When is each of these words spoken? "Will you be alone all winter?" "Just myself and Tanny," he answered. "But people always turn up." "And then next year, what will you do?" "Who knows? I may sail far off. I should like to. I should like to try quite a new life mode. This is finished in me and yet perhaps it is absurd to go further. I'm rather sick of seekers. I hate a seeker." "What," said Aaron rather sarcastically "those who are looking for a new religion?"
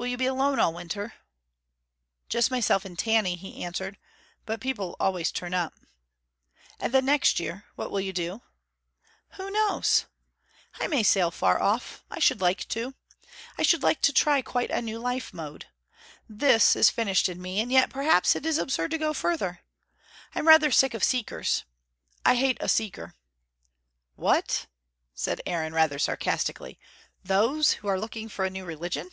"Will 0.00 0.06
you 0.06 0.16
be 0.16 0.26
alone 0.26 0.60
all 0.60 0.72
winter?" 0.72 1.14
"Just 2.28 2.52
myself 2.52 2.84
and 2.84 2.96
Tanny," 2.96 3.34
he 3.34 3.64
answered. 3.64 3.98
"But 4.46 4.60
people 4.60 4.94
always 5.00 5.32
turn 5.32 5.52
up." 5.52 5.74
"And 6.78 6.94
then 6.94 7.04
next 7.06 7.40
year, 7.40 7.64
what 7.74 7.90
will 7.90 8.00
you 8.00 8.12
do?" 8.12 8.42
"Who 9.30 9.50
knows? 9.50 10.04
I 10.74 10.86
may 10.86 11.02
sail 11.02 11.32
far 11.32 11.60
off. 11.60 12.04
I 12.12 12.20
should 12.20 12.40
like 12.40 12.68
to. 12.68 12.94
I 13.58 13.64
should 13.64 13.82
like 13.82 14.00
to 14.02 14.12
try 14.12 14.40
quite 14.40 14.70
a 14.70 14.80
new 14.80 15.00
life 15.00 15.34
mode. 15.34 15.66
This 16.28 16.76
is 16.76 16.90
finished 16.90 17.28
in 17.28 17.42
me 17.42 17.58
and 17.60 17.72
yet 17.72 17.90
perhaps 17.90 18.36
it 18.36 18.46
is 18.46 18.56
absurd 18.56 18.92
to 18.92 18.98
go 18.98 19.12
further. 19.12 19.62
I'm 20.32 20.46
rather 20.46 20.70
sick 20.70 20.94
of 20.94 21.02
seekers. 21.02 21.64
I 22.24 22.36
hate 22.36 22.58
a 22.60 22.68
seeker." 22.68 23.16
"What," 24.14 24.68
said 25.12 25.40
Aaron 25.44 25.72
rather 25.72 25.98
sarcastically 25.98 26.78
"those 27.24 27.72
who 27.82 27.88
are 27.88 27.98
looking 27.98 28.28
for 28.28 28.44
a 28.44 28.50
new 28.50 28.64
religion?" 28.64 29.10